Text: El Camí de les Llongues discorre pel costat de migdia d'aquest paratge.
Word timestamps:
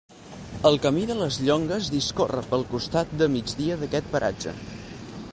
El 0.69 0.77
Camí 0.85 1.01
de 1.09 1.17
les 1.17 1.35
Llongues 1.49 1.89
discorre 1.95 2.41
pel 2.53 2.65
costat 2.71 3.13
de 3.19 3.27
migdia 3.33 3.77
d'aquest 3.83 4.09
paratge. 4.15 4.55